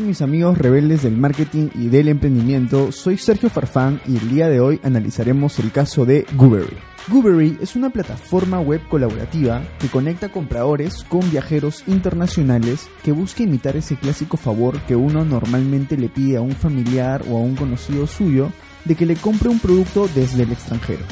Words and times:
mis 0.00 0.22
amigos 0.22 0.58
rebeldes 0.58 1.02
del 1.02 1.16
marketing 1.16 1.68
y 1.74 1.88
del 1.88 2.08
emprendimiento? 2.08 2.92
Soy 2.92 3.16
Sergio 3.16 3.48
Farfán 3.48 4.00
y 4.06 4.16
el 4.16 4.28
día 4.28 4.48
de 4.48 4.60
hoy 4.60 4.80
analizaremos 4.82 5.58
el 5.58 5.72
caso 5.72 6.04
de 6.04 6.26
Goobery. 6.34 6.76
Goobery 7.08 7.58
es 7.60 7.76
una 7.76 7.90
plataforma 7.90 8.60
web 8.60 8.80
colaborativa 8.88 9.62
que 9.78 9.88
conecta 9.88 10.28
compradores 10.28 11.04
con 11.04 11.30
viajeros 11.30 11.84
internacionales 11.86 12.88
que 13.02 13.12
busca 13.12 13.44
imitar 13.44 13.76
ese 13.76 13.96
clásico 13.96 14.36
favor 14.36 14.80
que 14.82 14.96
uno 14.96 15.24
normalmente 15.24 15.96
le 15.96 16.08
pide 16.08 16.36
a 16.36 16.40
un 16.40 16.52
familiar 16.52 17.22
o 17.28 17.36
a 17.36 17.40
un 17.40 17.54
conocido 17.54 18.06
suyo 18.06 18.50
de 18.84 18.94
que 18.94 19.06
le 19.06 19.16
compre 19.16 19.48
un 19.48 19.60
producto 19.60 20.08
desde 20.14 20.42
el 20.42 20.52
extranjero. 20.52 21.04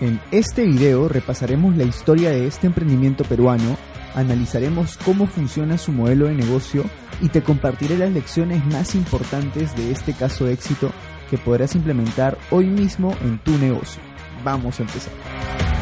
En 0.00 0.20
este 0.32 0.64
video 0.64 1.08
repasaremos 1.08 1.76
la 1.76 1.84
historia 1.84 2.30
de 2.30 2.46
este 2.46 2.66
emprendimiento 2.66 3.24
peruano, 3.24 3.76
analizaremos 4.14 4.98
cómo 5.04 5.26
funciona 5.26 5.78
su 5.78 5.92
modelo 5.92 6.26
de 6.26 6.34
negocio 6.34 6.84
y 7.20 7.28
te 7.28 7.42
compartiré 7.42 7.98
las 7.98 8.12
lecciones 8.12 8.64
más 8.66 8.94
importantes 8.94 9.74
de 9.76 9.90
este 9.90 10.12
caso 10.12 10.44
de 10.44 10.54
éxito 10.54 10.90
que 11.30 11.38
podrás 11.38 11.74
implementar 11.74 12.36
hoy 12.50 12.66
mismo 12.66 13.16
en 13.22 13.38
tu 13.38 13.56
negocio. 13.58 14.02
Vamos 14.44 14.80
a 14.80 14.82
empezar. 14.82 15.81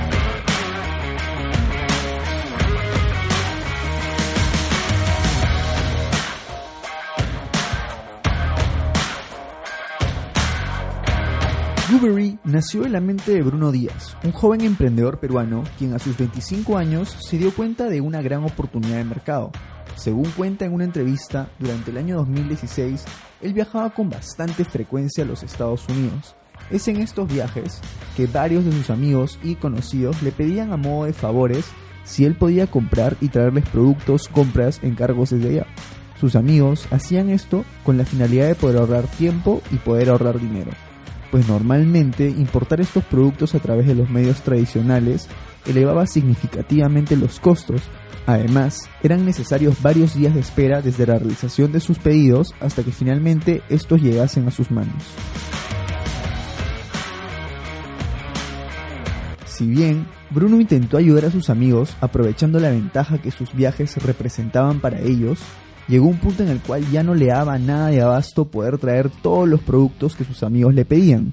Goobery 11.91 12.38
nació 12.45 12.87
en 12.87 12.93
la 12.93 13.01
mente 13.01 13.33
de 13.33 13.43
Bruno 13.43 13.73
Díaz, 13.73 14.16
un 14.23 14.30
joven 14.30 14.60
emprendedor 14.60 15.19
peruano 15.19 15.65
quien 15.77 15.93
a 15.93 15.99
sus 15.99 16.16
25 16.16 16.79
años 16.79 17.16
se 17.19 17.37
dio 17.37 17.52
cuenta 17.52 17.88
de 17.88 18.01
una 18.01 18.23
gran 18.23 18.45
oportunidad 18.45 18.99
de 18.99 19.05
mercado. 19.05 19.51
Según 19.97 20.30
cuenta 20.30 20.65
en 20.65 20.73
una 20.73 20.85
entrevista, 20.85 21.51
durante 21.59 21.91
el 21.91 21.97
año 21.97 22.19
2016, 22.19 23.05
él 23.41 23.55
viajaba 23.55 23.91
con 23.91 24.09
bastante 24.09 24.65
frecuencia 24.65 25.24
a 25.24 25.27
los 25.27 25.43
Estados 25.43 25.85
Unidos. 25.88 26.37
Es 26.71 26.87
en 26.87 26.99
estos 26.99 27.27
viajes 27.27 27.80
que 28.16 28.29
varios 28.29 28.65
de 28.65 28.71
sus 28.71 28.91
amigos 28.91 29.41
y 29.43 29.57
conocidos 29.57 30.23
le 30.23 30.30
pedían 30.30 30.73
a 30.73 30.77
modo 30.77 31.07
de 31.07 31.13
favores 31.13 31.65
si 32.04 32.25
él 32.25 32.37
podía 32.37 32.69
comprar 32.69 33.16
y 33.21 33.30
traerles 33.30 33.69
productos, 33.69 34.29
compras, 34.29 34.79
encargos 34.85 35.30
desde 35.30 35.49
allá. 35.49 35.66
Sus 36.21 36.37
amigos 36.37 36.87
hacían 36.93 37.30
esto 37.30 37.65
con 37.82 37.99
la 37.99 38.04
finalidad 38.04 38.47
de 38.47 38.54
poder 38.54 38.77
ahorrar 38.77 39.09
tiempo 39.09 39.60
y 39.73 39.77
poder 39.79 40.10
ahorrar 40.10 40.38
dinero 40.38 40.71
pues 41.30 41.48
normalmente 41.48 42.28
importar 42.28 42.80
estos 42.80 43.04
productos 43.04 43.54
a 43.54 43.60
través 43.60 43.86
de 43.86 43.95
los 43.95 44.10
medios 44.10 44.42
tradicionales 44.42 45.28
elevaba 45.66 46.06
significativamente 46.06 47.16
los 47.16 47.40
costos. 47.40 47.82
Además, 48.26 48.88
eran 49.02 49.24
necesarios 49.24 49.80
varios 49.82 50.14
días 50.14 50.34
de 50.34 50.40
espera 50.40 50.82
desde 50.82 51.06
la 51.06 51.18
realización 51.18 51.73
de 51.73 51.80
sus 51.80 51.98
pedidos 51.98 52.54
hasta 52.60 52.82
que 52.82 52.92
finalmente 52.92 53.62
estos 53.68 54.02
llegasen 54.02 54.46
a 54.46 54.51
sus 54.51 54.70
manos. 54.70 55.02
Si 59.46 59.66
bien 59.66 60.06
Bruno 60.30 60.60
intentó 60.60 60.96
ayudar 60.96 61.26
a 61.26 61.30
sus 61.30 61.51
amigos 61.51 61.95
aprovechando 62.01 62.60
la 62.60 62.70
ventaja 62.70 63.18
que 63.18 63.30
sus 63.30 63.52
viajes 63.52 64.03
representaban 64.03 64.81
para 64.81 65.00
ellos, 65.00 65.41
llegó 65.88 66.06
un 66.06 66.19
punto 66.19 66.42
en 66.42 66.48
el 66.48 66.60
cual 66.60 66.88
ya 66.91 67.03
no 67.03 67.14
le 67.14 67.26
daba 67.26 67.59
nada 67.59 67.88
de 67.88 68.00
abasto 68.03 68.47
poder 68.47 68.78
traer 68.78 69.10
todos 69.10 69.48
los 69.48 69.60
productos 69.60 70.16
que 70.16 70.25
sus 70.25 70.42
amigos 70.42 70.75
le 70.75 70.84
pedían. 70.84 71.32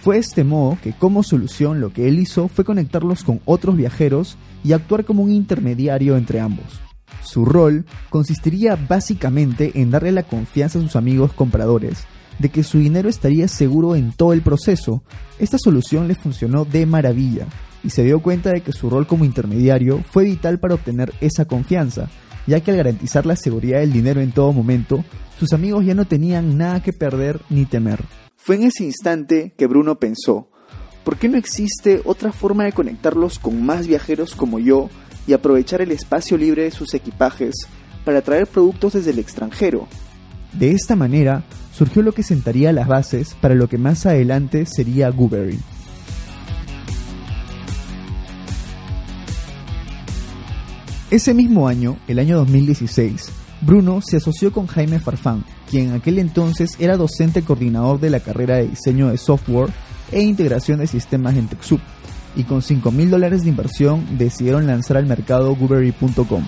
Fue 0.00 0.16
de 0.16 0.20
este 0.20 0.44
modo 0.44 0.78
que 0.82 0.92
como 0.92 1.22
solución 1.22 1.80
lo 1.80 1.92
que 1.92 2.06
él 2.06 2.18
hizo 2.18 2.48
fue 2.48 2.64
conectarlos 2.64 3.24
con 3.24 3.40
otros 3.44 3.76
viajeros 3.76 4.36
y 4.62 4.72
actuar 4.72 5.04
como 5.04 5.22
un 5.22 5.32
intermediario 5.32 6.16
entre 6.16 6.40
ambos. 6.40 6.80
Su 7.22 7.44
rol 7.44 7.84
consistiría 8.08 8.76
básicamente 8.76 9.72
en 9.74 9.90
darle 9.90 10.12
la 10.12 10.22
confianza 10.22 10.78
a 10.78 10.82
sus 10.82 10.94
amigos 10.94 11.32
compradores 11.32 12.06
de 12.38 12.50
que 12.50 12.62
su 12.62 12.78
dinero 12.78 13.08
estaría 13.08 13.48
seguro 13.48 13.96
en 13.96 14.12
todo 14.12 14.32
el 14.32 14.42
proceso. 14.42 15.02
Esta 15.38 15.58
solución 15.58 16.06
le 16.08 16.14
funcionó 16.14 16.64
de 16.64 16.86
maravilla 16.86 17.46
y 17.82 17.90
se 17.90 18.04
dio 18.04 18.20
cuenta 18.20 18.50
de 18.50 18.60
que 18.60 18.72
su 18.72 18.90
rol 18.90 19.06
como 19.06 19.24
intermediario 19.24 20.02
fue 20.10 20.24
vital 20.24 20.58
para 20.58 20.74
obtener 20.74 21.12
esa 21.20 21.46
confianza, 21.46 22.08
ya 22.46 22.60
que 22.60 22.70
al 22.70 22.76
garantizar 22.76 23.26
la 23.26 23.36
seguridad 23.36 23.80
del 23.80 23.92
dinero 23.92 24.20
en 24.20 24.32
todo 24.32 24.52
momento, 24.52 25.04
sus 25.38 25.52
amigos 25.52 25.84
ya 25.84 25.94
no 25.94 26.06
tenían 26.06 26.56
nada 26.56 26.82
que 26.82 26.92
perder 26.92 27.40
ni 27.50 27.64
temer. 27.66 28.02
Fue 28.36 28.56
en 28.56 28.64
ese 28.64 28.84
instante 28.84 29.54
que 29.56 29.66
Bruno 29.66 29.98
pensó, 29.98 30.48
¿por 31.04 31.16
qué 31.16 31.28
no 31.28 31.36
existe 31.36 32.00
otra 32.04 32.32
forma 32.32 32.64
de 32.64 32.72
conectarlos 32.72 33.38
con 33.38 33.64
más 33.64 33.86
viajeros 33.86 34.34
como 34.34 34.58
yo 34.58 34.88
y 35.26 35.32
aprovechar 35.32 35.80
el 35.82 35.92
espacio 35.92 36.36
libre 36.36 36.62
de 36.62 36.70
sus 36.70 36.94
equipajes 36.94 37.54
para 38.04 38.22
traer 38.22 38.46
productos 38.46 38.92
desde 38.92 39.10
el 39.10 39.18
extranjero? 39.18 39.88
De 40.52 40.70
esta 40.70 40.96
manera 40.96 41.44
surgió 41.74 42.02
lo 42.02 42.12
que 42.12 42.22
sentaría 42.22 42.72
las 42.72 42.86
bases 42.86 43.34
para 43.40 43.54
lo 43.54 43.68
que 43.68 43.78
más 43.78 44.06
adelante 44.06 44.64
sería 44.64 45.10
Goobery. 45.10 45.58
Ese 51.08 51.34
mismo 51.34 51.68
año, 51.68 51.96
el 52.08 52.18
año 52.18 52.36
2016, 52.38 53.30
Bruno 53.60 54.00
se 54.02 54.16
asoció 54.16 54.52
con 54.52 54.66
Jaime 54.66 54.98
Farfán, 54.98 55.44
quien 55.70 55.90
en 55.90 55.94
aquel 55.94 56.18
entonces 56.18 56.74
era 56.80 56.96
docente 56.96 57.42
coordinador 57.42 58.00
de 58.00 58.10
la 58.10 58.18
carrera 58.18 58.56
de 58.56 58.66
diseño 58.66 59.06
de 59.06 59.16
software 59.16 59.70
e 60.10 60.20
integración 60.20 60.80
de 60.80 60.88
sistemas 60.88 61.36
en 61.36 61.46
TechSoup, 61.46 61.80
y 62.34 62.42
con 62.42 62.60
5 62.60 62.90
mil 62.90 63.08
dólares 63.08 63.44
de 63.44 63.50
inversión 63.50 64.18
decidieron 64.18 64.66
lanzar 64.66 64.96
al 64.96 65.06
mercado 65.06 65.54
Goobery.com. 65.54 66.44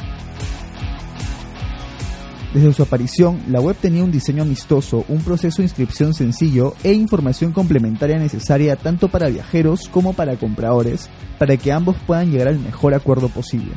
Desde 2.52 2.72
su 2.72 2.82
aparición, 2.82 3.40
la 3.48 3.60
web 3.60 3.76
tenía 3.80 4.02
un 4.02 4.10
diseño 4.10 4.42
amistoso, 4.42 5.04
un 5.06 5.20
proceso 5.20 5.58
de 5.58 5.66
inscripción 5.66 6.14
sencillo 6.14 6.74
e 6.82 6.92
información 6.92 7.52
complementaria 7.52 8.18
necesaria 8.18 8.74
tanto 8.74 9.06
para 9.08 9.28
viajeros 9.28 9.88
como 9.88 10.14
para 10.14 10.34
compradores, 10.34 11.08
para 11.38 11.56
que 11.56 11.70
ambos 11.70 11.96
puedan 12.08 12.32
llegar 12.32 12.48
al 12.48 12.58
mejor 12.58 12.94
acuerdo 12.94 13.28
posible. 13.28 13.70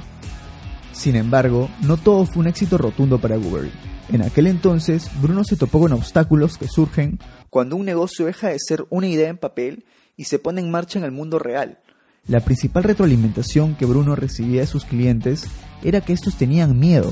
Sin 0.93 1.15
embargo, 1.15 1.69
no 1.81 1.97
todo 1.97 2.25
fue 2.25 2.41
un 2.41 2.47
éxito 2.47 2.77
rotundo 2.77 3.19
para 3.19 3.37
Goobery. 3.37 3.71
En 4.11 4.21
aquel 4.21 4.47
entonces, 4.47 5.09
Bruno 5.21 5.43
se 5.43 5.55
topó 5.55 5.79
con 5.79 5.93
obstáculos 5.93 6.57
que 6.57 6.67
surgen 6.67 7.19
cuando 7.49 7.77
un 7.77 7.85
negocio 7.85 8.25
deja 8.25 8.49
de 8.49 8.59
ser 8.59 8.85
una 8.89 9.07
idea 9.07 9.29
en 9.29 9.37
papel 9.37 9.85
y 10.17 10.25
se 10.25 10.37
pone 10.37 10.61
en 10.61 10.69
marcha 10.69 10.99
en 10.99 11.05
el 11.05 11.11
mundo 11.11 11.39
real. 11.39 11.79
La 12.27 12.41
principal 12.41 12.83
retroalimentación 12.83 13.75
que 13.75 13.85
Bruno 13.85 14.15
recibía 14.15 14.61
de 14.61 14.67
sus 14.67 14.85
clientes 14.85 15.47
era 15.83 16.01
que 16.01 16.13
estos 16.13 16.35
tenían 16.35 16.77
miedo. 16.77 17.11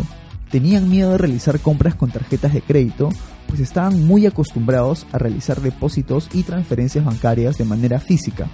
Tenían 0.51 0.89
miedo 0.89 1.11
de 1.11 1.17
realizar 1.17 1.59
compras 1.59 1.95
con 1.95 2.11
tarjetas 2.11 2.53
de 2.53 2.61
crédito, 2.61 3.09
pues 3.47 3.59
estaban 3.59 4.05
muy 4.05 4.25
acostumbrados 4.25 5.07
a 5.11 5.17
realizar 5.17 5.61
depósitos 5.61 6.29
y 6.33 6.43
transferencias 6.43 7.05
bancarias 7.05 7.57
de 7.57 7.65
manera 7.65 7.99
física. 7.99 8.47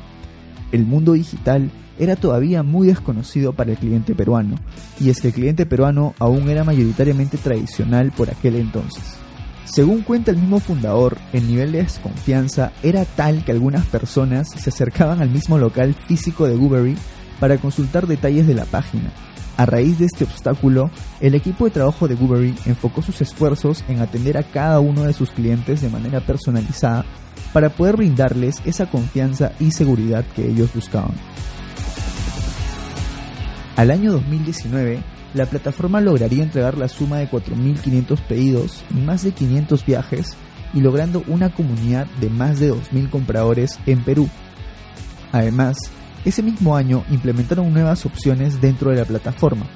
El 0.76 0.86
mundo 0.86 1.14
digital 1.14 1.72
era 1.98 2.18
todavía 2.18 2.62
muy 2.62 2.88
desconocido 2.88 3.54
para 3.54 3.72
el 3.72 3.78
cliente 3.78 4.14
peruano, 4.14 4.58
y 5.00 5.10
es 5.10 5.22
que 5.22 5.30
el 5.30 5.34
cliente 5.34 5.66
peruano 5.66 6.14
aún 6.20 6.50
era 6.50 6.66
mayoritariamente 6.66 7.38
tradicional 7.38 8.12
por 8.12 8.30
aquel 8.30 8.58
entonces. 8.58 9.16
Según 9.64 10.02
cuenta 10.02 10.32
el 10.32 10.38
mismo 10.38 10.60
fundador, 10.60 11.18
el 11.32 11.48
nivel 11.48 11.72
de 11.72 11.84
desconfianza 11.84 12.74
era 12.84 13.06
tal 13.06 13.46
que 13.46 13.54
algunas 13.54 13.86
personas 13.86 14.50
se 14.50 14.70
acercaban 14.70 15.22
al 15.22 15.30
mismo 15.30 15.58
local 15.58 15.94
físico 15.94 16.46
de 16.46 16.58
Goobery 16.58 16.98
para 17.40 17.58
consultar 17.58 18.06
detalles 18.06 18.46
de 18.46 18.56
la 18.56 18.66
página. 18.66 19.14
A 19.58 19.66
raíz 19.66 20.00
de 20.00 20.06
este 20.06 20.26
obstáculo, 20.26 20.90
el 21.22 21.34
equipo 21.34 21.66
de 21.66 21.72
trabajo 21.72 22.08
de 22.08 22.16
Goobery 22.16 22.54
enfocó 22.66 23.02
sus 23.02 23.22
esfuerzos 23.22 23.86
en 23.88 24.02
atender 24.02 24.38
a 24.38 24.44
cada 24.44 24.80
uno 24.82 25.04
de 25.04 25.14
sus 25.14 25.32
clientes 25.32 25.82
de 25.82 25.90
manera 25.90 26.20
personalizada 26.20 27.06
para 27.54 27.70
poder 27.70 27.96
brindarles 27.96 28.62
esa 28.66 28.88
confianza 28.88 29.54
y 29.60 29.72
seguridad 29.72 30.26
que 30.36 30.46
ellos 30.46 30.74
buscaban. 30.74 31.14
Al 33.78 33.92
año 33.92 34.12
2019, 34.12 35.02
la 35.34 35.46
plataforma 35.46 36.02
lograría 36.02 36.44
entregar 36.44 36.78
la 36.78 36.90
suma 36.90 37.20
de 37.20 37.30
4.500 37.30 38.22
pedidos 38.28 38.84
y 38.90 38.96
más 38.96 39.24
de 39.24 39.32
500 39.32 39.86
viajes 39.86 40.36
y 40.74 40.82
logrando 40.82 41.24
una 41.28 41.54
comunidad 41.54 42.08
de 42.20 42.30
más 42.30 42.60
de 42.60 42.74
2.000 42.74 43.10
compradores 43.10 43.80
en 43.86 44.04
Perú. 44.04 44.30
Además, 45.32 45.78
ese 46.26 46.44
mismo 46.44 46.76
año 46.76 47.04
implementaron 47.12 47.72
nuevas 47.72 48.06
opciones 48.06 48.60
dentro 48.60 48.92
de 48.92 48.98
la 48.98 49.06
plataforma, 49.06 49.68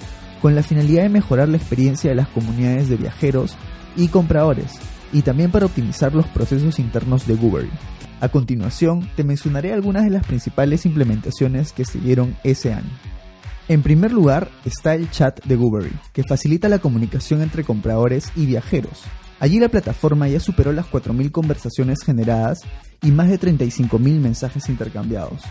con 0.42 0.56
la 0.56 0.64
finalidad 0.64 1.04
de 1.04 1.10
mejorar 1.10 1.48
la 1.48 1.58
experiencia 1.58 2.10
de 2.10 2.16
las 2.16 2.28
comunidades 2.28 2.90
de 2.90 2.98
viajeros 2.98 3.56
y 3.96 4.08
compradores, 4.08 4.74
y 5.14 5.22
también 5.22 5.52
para 5.52 5.68
optimizar 5.68 6.14
los 6.14 6.26
procesos 6.28 6.80
internos 6.80 7.28
de 7.28 7.36
Google. 7.36 7.70
A 8.22 8.30
continuación, 8.30 9.08
te 9.16 9.24
mencionaré 9.24 9.72
algunas 9.72 10.04
de 10.04 10.10
las 10.10 10.26
principales 10.26 10.86
implementaciones 10.86 11.72
que 11.72 11.86
siguieron 11.86 12.36
ese 12.44 12.74
año. 12.74 12.90
En 13.70 13.84
primer 13.84 14.12
lugar 14.12 14.50
está 14.66 14.96
el 14.96 15.10
chat 15.12 15.44
de 15.46 15.56
Goobery, 15.56 15.92
que 16.12 16.24
facilita 16.24 16.68
la 16.70 16.80
comunicación 16.80 17.44
entre 17.44 17.64
compradores 17.64 18.32
y 18.36 18.48
viajeros. 18.48 19.04
Allí 19.40 19.60
la 19.60 19.70
plataforma 19.70 20.28
ya 20.28 20.40
superó 20.40 20.74
las 20.74 20.88
4.000 20.88 21.32
conversaciones 21.32 22.00
generadas 22.04 22.62
y 23.04 23.12
más 23.12 23.30
de 23.30 23.40
35.000 23.40 24.20
mensajes 24.20 24.68
intercambiados. 24.68 25.44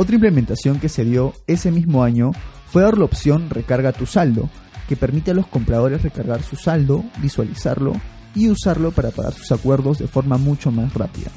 Otra 0.00 0.14
implementación 0.14 0.80
que 0.80 0.88
se 0.88 1.04
dio 1.04 1.34
ese 1.46 1.70
mismo 1.70 2.02
año 2.02 2.30
fue 2.72 2.80
dar 2.80 2.96
la 2.96 3.04
opción 3.04 3.50
Recarga 3.50 3.92
tu 3.92 4.06
saldo, 4.06 4.48
que 4.88 4.96
permite 4.96 5.32
a 5.32 5.34
los 5.34 5.46
compradores 5.46 6.00
recargar 6.00 6.42
su 6.42 6.56
saldo, 6.56 7.04
visualizarlo 7.18 7.92
y 8.34 8.48
usarlo 8.48 8.92
para 8.92 9.10
pagar 9.10 9.34
sus 9.34 9.52
acuerdos 9.52 9.98
de 9.98 10.06
forma 10.06 10.38
mucho 10.38 10.70
más 10.70 10.94
rápida. 10.94 11.30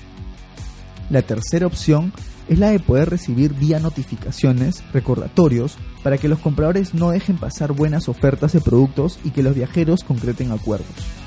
La 1.10 1.24
tercera 1.24 1.68
opción 1.68 2.14
es 2.48 2.58
la 2.58 2.70
de 2.70 2.80
poder 2.80 3.10
recibir 3.10 3.54
vía 3.54 3.82
notificaciones, 3.82 4.82
recordatorios, 4.94 5.76
para 6.02 6.18
que 6.18 6.30
los 6.30 6.40
compradores 6.40 6.94
no 6.94 7.12
dejen 7.12 7.36
pasar 7.36 7.74
buenas 7.74 8.08
ofertas 8.08 8.54
de 8.54 8.62
productos 8.62 9.20
y 9.26 9.32
que 9.32 9.44
los 9.44 9.56
viajeros 9.56 10.06
concreten 10.06 10.54
acuerdos. 10.54 11.23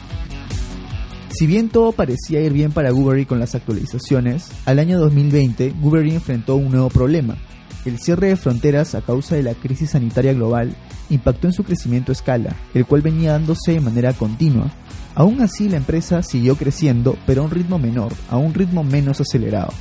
Si 1.37 1.47
bien 1.47 1.69
todo 1.69 1.93
parecía 1.93 2.41
ir 2.41 2.55
bien 2.55 2.73
para 2.73 2.91
Goobery 2.91 3.27
con 3.27 3.38
las 3.38 3.55
actualizaciones, 3.55 4.49
al 4.65 4.79
año 4.79 4.99
2020 4.99 5.75
Goobery 5.83 6.15
enfrentó 6.15 6.56
un 6.56 6.71
nuevo 6.71 6.88
problema. 6.88 7.37
El 7.85 7.99
cierre 7.99 8.29
de 8.29 8.37
fronteras 8.37 8.94
a 8.94 9.03
causa 9.03 9.37
de 9.37 9.43
la 9.43 9.53
crisis 9.53 9.91
sanitaria 9.91 10.33
global 10.33 10.75
impactó 11.11 11.47
en 11.47 11.53
su 11.53 11.62
crecimiento 11.62 12.11
a 12.11 12.15
escala, 12.15 12.56
el 12.73 12.87
cual 12.87 13.03
venía 13.03 13.33
dándose 13.33 13.73
de 13.73 13.81
manera 13.81 14.15
continua. 14.15 14.71
Aún 15.15 15.43
así 15.43 15.69
la 15.69 15.77
empresa 15.77 16.23
siguió 16.23 16.56
creciendo, 16.56 17.19
pero 17.27 17.43
a 17.43 17.44
un 17.44 17.50
ritmo 17.50 17.79
menor, 17.79 18.15
a 18.31 18.38
un 18.38 18.55
ritmo 18.55 18.83
menos 18.83 19.21
acelerado. 19.21 19.75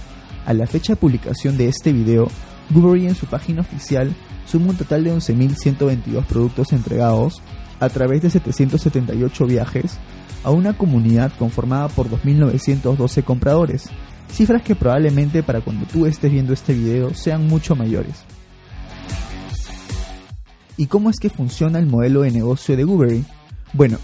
A 0.45 0.53
la 0.53 0.67
fecha 0.67 0.91
de 0.91 0.97
publicación 0.97 1.55
de 1.55 1.69
este 1.69 1.93
video, 1.93 2.27
Goobery 2.71 3.07
en 3.07 3.15
su 3.15 3.27
página 3.27 3.61
oficial 3.61 4.13
suma 4.45 4.71
un 4.71 4.75
total 4.75 5.05
de 5.05 5.13
11.122 5.15 6.25
productos 6.25 6.73
entregados 6.73 7.41
a 7.79 7.87
través 7.87 8.21
de 8.23 8.29
778 8.29 9.45
viajes 9.45 9.99
a 10.45 10.51
una 10.51 10.77
comunidad 10.77 11.33
conformada 11.39 11.89
por 11.89 12.07
2.912 12.07 13.23
compradores, 13.23 13.89
cifras 14.31 14.61
que 14.61 14.75
probablemente 14.75 15.41
para 15.41 15.61
cuando 15.61 15.87
tú 15.87 16.05
estés 16.05 16.31
viendo 16.31 16.53
este 16.53 16.73
video 16.73 17.15
sean 17.15 17.47
mucho 17.47 17.75
mayores. 17.75 18.23
¿Y 20.77 20.85
cómo 20.85 21.09
es 21.09 21.17
que 21.19 21.31
funciona 21.31 21.79
el 21.79 21.87
modelo 21.87 22.21
de 22.21 22.31
negocio 22.31 22.77
de 22.77 22.83
Goobery? 22.83 23.25
Bueno, 23.73 23.97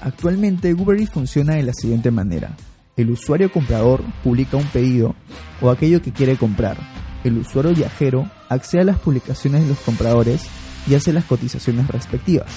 actualmente 0.00 0.72
Goobery 0.72 1.06
funciona 1.06 1.54
de 1.54 1.62
la 1.62 1.72
siguiente 1.72 2.10
manera. 2.10 2.56
El 2.96 3.10
usuario 3.10 3.52
comprador 3.52 4.02
publica 4.24 4.56
un 4.56 4.66
pedido 4.66 5.14
o 5.60 5.70
aquello 5.70 6.02
que 6.02 6.12
quiere 6.12 6.36
comprar. 6.36 6.76
El 7.22 7.38
usuario 7.38 7.72
viajero 7.72 8.28
accede 8.48 8.82
a 8.82 8.84
las 8.84 8.98
publicaciones 8.98 9.62
de 9.62 9.68
los 9.68 9.78
compradores 9.78 10.48
y 10.88 10.96
hace 10.96 11.12
las 11.12 11.24
cotizaciones 11.24 11.86
respectivas. 11.86 12.48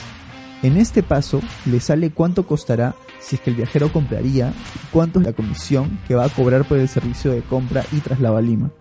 En 0.63 0.77
este 0.77 1.04
paso 1.04 1.39
le 1.65 1.80
sale 1.80 2.12
cuánto 2.12 2.48
costará 2.48 2.95
si 3.19 3.36
es 3.36 3.42
que 3.42 3.51
el 3.51 3.56
viajero 3.56 3.92
compraría 3.92 4.50
y 4.50 4.88
cuánto 4.92 5.19
es 5.19 5.25
la 5.25 5.33
comisión 5.33 6.00
que 6.07 6.15
va 6.15 6.25
a 6.25 6.30
cobrar 6.30 6.68
por 6.68 6.80
el 6.80 6.88
servicio 6.88 7.31
de 7.31 7.42
compra 7.42 7.83
y 7.92 8.00
traslado 8.00 8.38
a 8.38 8.42
Lima. 8.42 8.71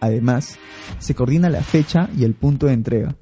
Además, 0.00 0.58
se 0.98 1.14
coordina 1.14 1.50
la 1.50 1.62
fecha 1.62 2.08
y 2.16 2.24
el 2.24 2.34
punto 2.34 2.66
de 2.66 2.72
entrega. 2.72 3.16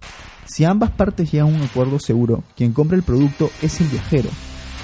Si 0.44 0.64
ambas 0.64 0.90
partes 0.90 1.32
llegan 1.32 1.48
a 1.48 1.56
un 1.56 1.62
acuerdo 1.62 1.98
seguro, 1.98 2.44
quien 2.56 2.72
compra 2.72 2.96
el 2.96 3.02
producto 3.02 3.50
es 3.62 3.80
el 3.80 3.88
viajero. 3.88 4.30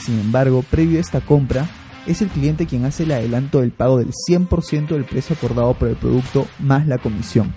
Sin 0.00 0.18
embargo, 0.18 0.64
previo 0.68 0.98
a 0.98 1.00
esta 1.00 1.20
compra, 1.20 1.68
es 2.06 2.22
el 2.22 2.28
cliente 2.28 2.66
quien 2.66 2.84
hace 2.84 3.04
el 3.04 3.12
adelanto 3.12 3.60
del 3.60 3.70
pago 3.70 3.98
del 3.98 4.10
100% 4.28 4.88
del 4.88 5.04
precio 5.04 5.36
acordado 5.36 5.75
por 5.75 5.88
el 5.88 5.96
producto 5.96 6.48
más 6.58 6.88
la 6.88 6.98
comisión. 6.98 7.54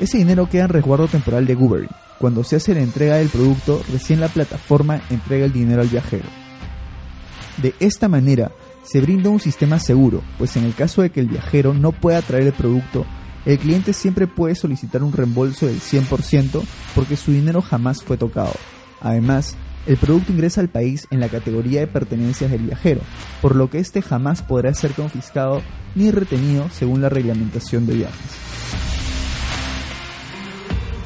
Ese 0.00 0.18
dinero 0.18 0.48
queda 0.48 0.64
en 0.64 0.70
resguardo 0.70 1.06
temporal 1.06 1.46
de 1.46 1.54
Goobery, 1.54 1.88
cuando 2.20 2.44
se 2.44 2.56
hace 2.56 2.74
la 2.74 2.82
entrega 2.82 3.16
del 3.16 3.30
producto, 3.30 3.82
recién 3.90 4.20
la 4.20 4.28
plataforma 4.28 5.00
entrega 5.08 5.46
el 5.46 5.54
dinero 5.54 5.80
al 5.80 5.88
viajero. 5.88 6.28
De 7.56 7.74
esta 7.80 8.08
manera, 8.08 8.52
se 8.84 9.00
brinda 9.00 9.30
un 9.30 9.40
sistema 9.40 9.78
seguro, 9.78 10.22
pues 10.36 10.54
en 10.56 10.64
el 10.64 10.74
caso 10.74 11.00
de 11.00 11.08
que 11.08 11.20
el 11.20 11.28
viajero 11.28 11.72
no 11.72 11.92
pueda 11.92 12.20
traer 12.20 12.48
el 12.48 12.52
producto, 12.52 13.06
el 13.46 13.58
cliente 13.58 13.94
siempre 13.94 14.26
puede 14.26 14.54
solicitar 14.54 15.02
un 15.02 15.14
reembolso 15.14 15.64
del 15.64 15.80
100% 15.80 16.62
porque 16.94 17.16
su 17.16 17.32
dinero 17.32 17.62
jamás 17.62 18.02
fue 18.02 18.18
tocado. 18.18 18.52
Además, 19.00 19.56
el 19.86 19.96
producto 19.96 20.30
ingresa 20.30 20.60
al 20.60 20.68
país 20.68 21.06
en 21.10 21.20
la 21.20 21.30
categoría 21.30 21.80
de 21.80 21.86
pertenencias 21.86 22.50
del 22.50 22.64
viajero, 22.64 23.00
por 23.40 23.56
lo 23.56 23.70
que 23.70 23.78
éste 23.78 24.02
jamás 24.02 24.42
podrá 24.42 24.74
ser 24.74 24.92
confiscado 24.92 25.62
ni 25.94 26.10
retenido 26.10 26.68
según 26.70 27.00
la 27.00 27.08
reglamentación 27.08 27.86
de 27.86 27.94
viajes. 27.94 28.59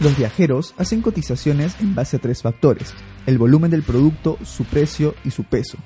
Los 0.01 0.17
viajeros 0.19 0.75
hacen 0.77 1.03
cotizaciones 1.03 1.77
en 1.81 1.95
base 1.95 2.17
a 2.17 2.21
tres 2.21 2.43
factores, 2.43 2.93
el 3.27 3.39
volumen 3.39 3.71
del 3.71 3.83
producto, 3.83 4.39
su 4.45 4.65
precio 4.65 5.15
y 5.25 5.31
su 5.31 5.45
peso. 5.45 5.79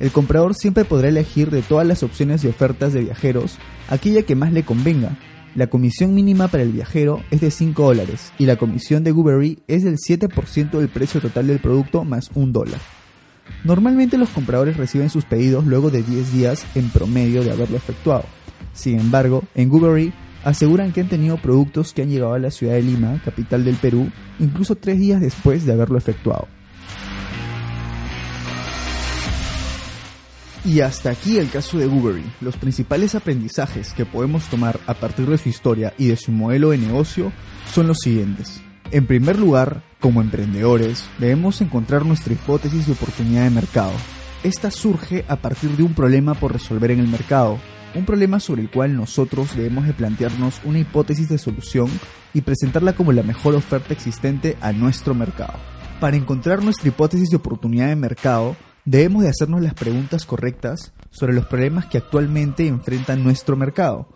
El 0.00 0.10
comprador 0.10 0.54
siempre 0.54 0.84
podrá 0.84 1.08
elegir 1.08 1.50
de 1.50 1.62
todas 1.62 1.86
las 1.86 2.02
opciones 2.02 2.42
de 2.42 2.50
ofertas 2.50 2.92
de 2.92 3.00
viajeros 3.00 3.58
aquella 3.88 4.22
que 4.22 4.34
más 4.34 4.52
le 4.52 4.64
convenga. 4.64 5.16
La 5.54 5.68
comisión 5.68 6.14
mínima 6.14 6.48
para 6.48 6.62
el 6.62 6.72
viajero 6.72 7.22
es 7.30 7.40
de 7.40 7.50
5 7.50 7.82
dólares 7.82 8.32
y 8.38 8.44
la 8.44 8.56
comisión 8.56 9.02
de 9.02 9.12
Goobery 9.12 9.62
es 9.66 9.84
del 9.84 9.96
7% 9.96 10.70
del 10.70 10.88
precio 10.88 11.20
total 11.20 11.46
del 11.46 11.60
producto 11.60 12.04
más 12.04 12.30
un 12.34 12.52
dólar. 12.52 12.80
Normalmente 13.62 14.18
los 14.18 14.30
compradores 14.30 14.76
reciben 14.76 15.10
sus 15.10 15.24
pedidos 15.24 15.64
luego 15.64 15.90
de 15.90 16.02
10 16.02 16.32
días 16.32 16.66
en 16.74 16.90
promedio 16.90 17.42
de 17.42 17.52
haberlo 17.52 17.76
efectuado. 17.76 18.24
Sin 18.72 18.98
embargo, 18.98 19.44
en 19.54 19.68
Goobery 19.68 20.12
aseguran 20.44 20.92
que 20.92 21.00
han 21.00 21.08
tenido 21.08 21.36
productos 21.38 21.92
que 21.92 22.02
han 22.02 22.10
llegado 22.10 22.34
a 22.34 22.38
la 22.38 22.50
ciudad 22.50 22.74
de 22.74 22.82
Lima, 22.82 23.20
capital 23.24 23.64
del 23.64 23.76
Perú, 23.76 24.10
incluso 24.38 24.76
tres 24.76 24.98
días 24.98 25.20
después 25.20 25.64
de 25.64 25.72
haberlo 25.72 25.98
efectuado. 25.98 26.46
Y 30.64 30.80
hasta 30.80 31.10
aquí 31.10 31.36
el 31.36 31.50
caso 31.50 31.76
de 31.76 31.86
Goobery. 31.86 32.24
Los 32.40 32.56
principales 32.56 33.14
aprendizajes 33.14 33.92
que 33.92 34.06
podemos 34.06 34.44
tomar 34.44 34.80
a 34.86 34.94
partir 34.94 35.26
de 35.26 35.36
su 35.36 35.50
historia 35.50 35.92
y 35.98 36.08
de 36.08 36.16
su 36.16 36.32
modelo 36.32 36.70
de 36.70 36.78
negocio 36.78 37.32
son 37.70 37.86
los 37.86 37.98
siguientes. 37.98 38.62
En 38.90 39.06
primer 39.06 39.38
lugar, 39.38 39.82
como 40.00 40.22
emprendedores, 40.22 41.04
debemos 41.18 41.60
encontrar 41.60 42.06
nuestra 42.06 42.32
hipótesis 42.32 42.86
de 42.86 42.92
oportunidad 42.92 43.44
de 43.44 43.50
mercado. 43.50 43.92
Esta 44.42 44.70
surge 44.70 45.24
a 45.28 45.36
partir 45.36 45.70
de 45.70 45.82
un 45.82 45.94
problema 45.94 46.34
por 46.34 46.52
resolver 46.52 46.90
en 46.90 47.00
el 47.00 47.08
mercado, 47.08 47.58
un 47.94 48.04
problema 48.04 48.40
sobre 48.40 48.62
el 48.62 48.70
cual 48.70 48.96
nosotros 48.96 49.56
debemos 49.56 49.86
de 49.86 49.92
plantearnos 49.92 50.60
una 50.64 50.80
hipótesis 50.80 51.28
de 51.28 51.38
solución 51.38 51.88
y 52.32 52.40
presentarla 52.40 52.94
como 52.94 53.12
la 53.12 53.22
mejor 53.22 53.54
oferta 53.54 53.92
existente 53.92 54.56
a 54.60 54.72
nuestro 54.72 55.14
mercado. 55.14 55.54
Para 56.00 56.16
encontrar 56.16 56.62
nuestra 56.62 56.88
hipótesis 56.88 57.30
de 57.30 57.36
oportunidad 57.36 57.88
de 57.88 57.96
mercado, 57.96 58.56
debemos 58.84 59.22
de 59.22 59.30
hacernos 59.30 59.62
las 59.62 59.74
preguntas 59.74 60.26
correctas 60.26 60.92
sobre 61.10 61.32
los 61.32 61.46
problemas 61.46 61.86
que 61.86 61.98
actualmente 61.98 62.66
enfrenta 62.66 63.16
nuestro 63.16 63.56
mercado. 63.56 64.08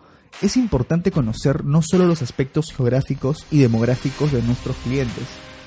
Es 0.42 0.56
importante 0.56 1.10
conocer 1.10 1.64
no 1.64 1.80
solo 1.82 2.06
los 2.06 2.20
aspectos 2.20 2.72
geográficos 2.72 3.46
y 3.50 3.60
demográficos 3.60 4.32
de 4.32 4.42
nuestros 4.42 4.76
clientes, 4.78 5.24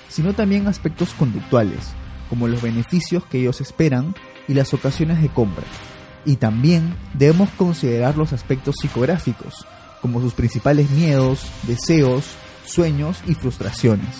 sino 0.09 0.33
también 0.33 0.67
aspectos 0.67 1.13
conductuales, 1.13 1.93
como 2.29 2.47
los 2.47 2.61
beneficios 2.61 3.25
que 3.25 3.39
ellos 3.39 3.61
esperan 3.61 4.13
y 4.47 4.53
las 4.53 4.73
ocasiones 4.73 5.21
de 5.21 5.29
compra, 5.29 5.63
y 6.25 6.37
también 6.37 6.95
debemos 7.13 7.49
considerar 7.51 8.17
los 8.17 8.33
aspectos 8.33 8.75
psicográficos, 8.81 9.65
como 10.01 10.21
sus 10.21 10.33
principales 10.33 10.89
miedos, 10.91 11.45
deseos, 11.63 12.25
sueños 12.65 13.21
y 13.27 13.33
frustraciones. 13.33 14.17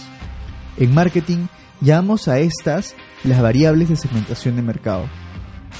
En 0.77 0.93
marketing 0.93 1.48
llamamos 1.79 2.27
a 2.27 2.39
estas 2.39 2.96
las 3.24 3.41
variables 3.41 3.89
de 3.89 3.96
segmentación 3.96 4.55
de 4.55 4.62
mercado. 4.62 5.05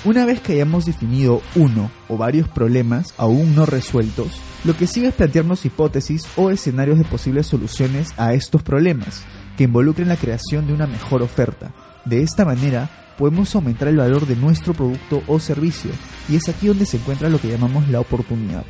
Una 0.04 0.26
vez 0.26 0.42
que 0.42 0.54
hayamos 0.54 0.86
definido 0.86 1.42
uno 1.56 1.92
o 2.08 2.18
varios 2.18 2.48
problemas 2.48 3.14
aún 3.18 3.56
no 3.56 3.66
resueltos, 3.66 4.42
lo 4.64 4.76
que 4.76 4.88
sigue 4.88 5.08
es 5.08 5.14
plantearnos 5.14 5.66
hipótesis 5.66 6.24
o 6.36 6.50
escenarios 6.50 6.98
de 6.98 7.04
posibles 7.04 7.46
soluciones 7.48 8.14
a 8.18 8.34
estos 8.34 8.64
problemas, 8.64 9.24
que 9.58 9.66
involucren 9.66 10.08
la 10.08 10.16
creación 10.16 10.66
de 10.66 10.74
una 10.74 10.88
mejor 10.88 11.22
oferta. 11.22 11.72
De 12.06 12.24
esta 12.24 12.46
manera, 12.46 12.90
podemos 13.18 13.54
aumentar 13.54 13.88
el 13.88 13.98
valor 13.98 14.26
de 14.26 14.36
nuestro 14.36 14.74
producto 14.74 15.22
o 15.28 15.40
servicio, 15.40 15.92
y 16.28 16.36
es 16.36 16.50
aquí 16.50 16.68
donde 16.68 16.88
se 16.88 16.98
encuentra 16.98 17.30
lo 17.30 17.40
que 17.40 17.50
llamamos 17.50 17.88
la 17.90 18.00
oportunidad. 18.00 18.66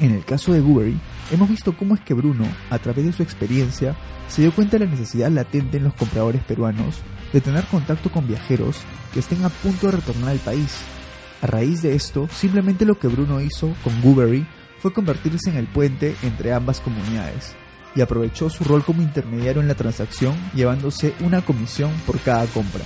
En 0.00 0.12
el 0.12 0.24
caso 0.24 0.54
de 0.54 0.60
Goobery, 0.60 0.98
hemos 1.30 1.50
visto 1.50 1.76
cómo 1.76 1.94
es 1.94 2.00
que 2.00 2.14
Bruno, 2.14 2.46
a 2.70 2.78
través 2.78 3.04
de 3.04 3.12
su 3.12 3.22
experiencia, 3.22 3.94
se 4.28 4.40
dio 4.42 4.52
cuenta 4.52 4.78
de 4.78 4.86
la 4.86 4.90
necesidad 4.90 5.30
latente 5.30 5.76
en 5.76 5.84
los 5.84 5.94
compradores 5.94 6.42
peruanos 6.42 7.00
de 7.34 7.42
tener 7.42 7.64
contacto 7.66 8.10
con 8.10 8.26
viajeros 8.26 8.76
que 9.12 9.20
estén 9.20 9.44
a 9.44 9.50
punto 9.50 9.86
de 9.86 9.96
retornar 9.96 10.30
al 10.30 10.38
país. 10.38 10.78
A 11.42 11.46
raíz 11.46 11.82
de 11.82 11.94
esto, 11.94 12.28
simplemente 12.32 12.86
lo 12.86 12.98
que 12.98 13.08
Bruno 13.08 13.42
hizo 13.42 13.74
con 13.84 14.00
Goobery 14.00 14.46
fue 14.78 14.92
convertirse 14.94 15.50
en 15.50 15.56
el 15.56 15.66
puente 15.66 16.16
entre 16.22 16.54
ambas 16.54 16.80
comunidades 16.80 17.54
y 17.94 18.00
aprovechó 18.00 18.50
su 18.50 18.64
rol 18.64 18.84
como 18.84 19.02
intermediario 19.02 19.60
en 19.60 19.68
la 19.68 19.74
transacción 19.74 20.34
llevándose 20.54 21.14
una 21.20 21.42
comisión 21.42 21.92
por 22.06 22.20
cada 22.20 22.46
compra. 22.46 22.84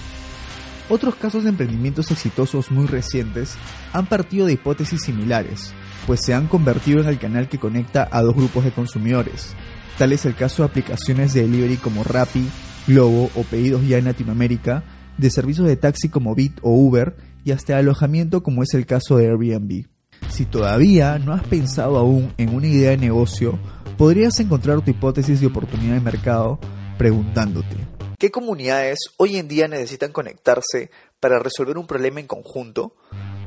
Otros 0.89 1.15
casos 1.15 1.45
de 1.45 1.51
emprendimientos 1.51 2.11
exitosos 2.11 2.71
muy 2.71 2.87
recientes 2.87 3.57
han 3.93 4.07
partido 4.07 4.47
de 4.47 4.53
hipótesis 4.53 5.03
similares, 5.03 5.73
pues 6.07 6.21
se 6.23 6.35
han 6.35 6.47
convertido 6.47 7.01
en 7.01 7.09
el 7.09 7.19
canal 7.19 7.49
que 7.49 7.59
conecta 7.59 8.09
a 8.11 8.23
dos 8.23 8.35
grupos 8.35 8.65
de 8.65 8.73
consumidores. 8.73 9.55
Tal 9.97 10.13
es 10.13 10.27
el 10.27 10.35
caso 10.35 10.63
de 10.63 10.69
aplicaciones 10.69 11.33
de 11.33 11.43
delivery 11.43 11.77
como 11.77 12.05
Rappi, 12.05 12.47
Globo 12.87 13.31
o 13.35 13.43
Pedidos 13.45 13.87
Ya 13.87 13.97
en 13.97 14.05
Latinoamérica, 14.05 14.85
de 15.17 15.31
servicios 15.31 15.67
de 15.67 15.77
taxi 15.77 16.09
como 16.09 16.35
Bit 16.35 16.59
o 16.63 16.71
Uber 16.71 17.17
y 17.45 17.53
hasta 17.53 17.79
alojamiento 17.79 18.43
como 18.43 18.63
es 18.63 18.75
el 18.75 18.85
caso 18.85 19.17
de 19.17 19.29
Airbnb. 19.29 19.87
Si 20.29 20.45
todavía 20.45 21.19
no 21.19 21.33
has 21.33 21.45
pensado 21.45 21.97
aún 21.97 22.33
en 22.37 22.55
una 22.55 22.67
idea 22.67 22.91
de 22.91 22.97
negocio, 22.97 23.59
podrías 23.97 24.39
encontrar 24.41 24.81
tu 24.83 24.91
hipótesis 24.91 25.41
de 25.41 25.47
oportunidad 25.47 25.95
de 25.95 26.01
mercado 26.01 26.59
preguntándote, 26.99 27.77
¿Qué 28.25 28.31
comunidades 28.31 29.01
hoy 29.19 29.37
en 29.37 29.49
día 29.49 29.69
necesitan 29.69 30.11
conectarse 30.11 30.91
para 31.21 31.41
resolver 31.41 31.77
un 31.77 31.87
problema 31.87 32.21
en 32.21 32.27
conjunto? 32.27 32.95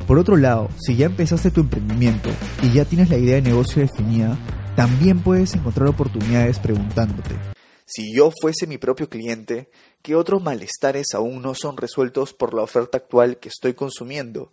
Por 0.06 0.20
otro 0.20 0.38
lado, 0.38 0.70
si 0.78 0.96
ya 0.96 1.08
empezaste 1.08 1.50
tu 1.50 1.62
emprendimiento 1.62 2.30
y 2.62 2.72
ya 2.74 2.86
tienes 2.86 3.10
la 3.10 3.18
idea 3.18 3.36
de 3.36 3.42
negocio 3.42 3.82
definida, 3.82 4.38
también 4.76 5.22
puedes 5.22 5.56
encontrar 5.56 5.88
oportunidades 5.88 6.60
preguntándote, 6.60 7.36
si 7.90 8.14
yo 8.14 8.32
fuese 8.42 8.68
mi 8.68 8.78
propio 8.78 9.08
cliente, 9.08 9.70
¿qué 10.02 10.16
otros 10.16 10.44
malestares 10.44 11.08
aún 11.14 11.42
no 11.42 11.56
son 11.56 11.78
resueltos 11.78 12.34
por 12.34 12.54
la 12.54 12.62
oferta 12.62 12.98
actual 12.98 13.38
que 13.38 13.48
estoy 13.48 13.76
consumiendo? 13.76 14.52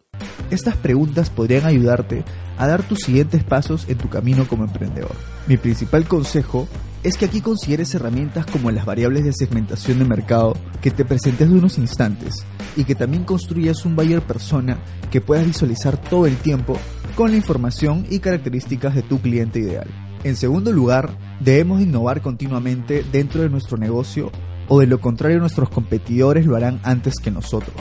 Estas 0.52 0.76
preguntas 0.76 1.30
podrían 1.30 1.66
ayudarte 1.66 2.24
a 2.58 2.68
dar 2.68 2.86
tus 2.86 3.00
siguientes 3.00 3.42
pasos 3.42 3.88
en 3.88 3.98
tu 3.98 4.08
camino 4.08 4.46
como 4.46 4.62
emprendedor. 4.62 5.16
Mi 5.48 5.56
principal 5.56 6.06
consejo 6.06 6.68
es 7.02 7.16
que 7.16 7.24
aquí 7.24 7.40
consideres 7.40 7.92
herramientas 7.96 8.46
como 8.46 8.70
las 8.70 8.86
variables 8.86 9.24
de 9.24 9.32
segmentación 9.32 9.98
de 9.98 10.04
mercado 10.04 10.56
que 10.80 10.92
te 10.92 11.04
presenté 11.04 11.46
de 11.46 11.54
unos 11.54 11.76
instantes 11.76 12.46
y 12.76 12.84
que 12.84 12.94
también 12.94 13.24
construyas 13.24 13.84
un 13.84 13.96
buyer 13.96 14.22
persona 14.22 14.78
que 15.10 15.20
puedas 15.20 15.44
visualizar 15.44 16.00
todo 16.00 16.26
el 16.26 16.36
tiempo 16.36 16.78
con 17.16 17.32
la 17.32 17.36
información 17.36 18.06
y 18.08 18.20
características 18.20 18.94
de 18.94 19.02
tu 19.02 19.20
cliente 19.20 19.58
ideal. 19.58 19.88
En 20.24 20.36
segundo 20.36 20.72
lugar, 20.72 21.18
debemos 21.44 21.82
innovar 21.82 22.22
continuamente 22.22 23.04
dentro 23.12 23.42
de 23.42 23.50
nuestro 23.50 23.76
negocio 23.76 24.32
o 24.68 24.80
de 24.80 24.86
lo 24.86 25.00
contrario 25.00 25.38
nuestros 25.38 25.68
competidores 25.68 26.46
lo 26.46 26.56
harán 26.56 26.80
antes 26.82 27.16
que 27.22 27.30
nosotros. 27.30 27.76